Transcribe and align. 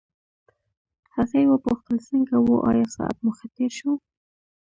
هغې 1.15 1.41
وپوښتل 1.51 1.97
څنګه 2.09 2.35
وو 2.45 2.55
آیا 2.71 2.85
ساعت 2.95 3.17
مو 3.23 3.31
ښه 3.37 3.47
تېر 3.55 3.71
شو. 3.79 3.91